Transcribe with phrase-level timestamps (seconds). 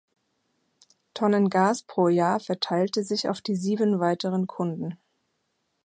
[1.13, 4.97] Tonnen Gas pro Jahr verteilte sich auf die sieben weiteren Kunden.